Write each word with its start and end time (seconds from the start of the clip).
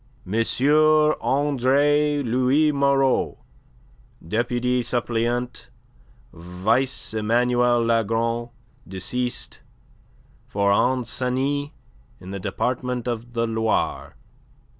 "M. 0.25 0.33
Andre 1.21 2.23
Louis 2.23 2.71
Moreau, 2.71 3.37
deputy 4.27 4.81
suppleant, 4.81 5.69
vice 6.33 7.13
Emmanuel 7.13 7.83
Lagron, 7.85 8.49
deceased, 8.87 9.61
for 10.47 10.71
Ancenis 10.71 11.69
in 12.19 12.31
the 12.31 12.39
Department 12.39 13.07
of 13.07 13.33
the 13.33 13.45
Loire." 13.45 14.15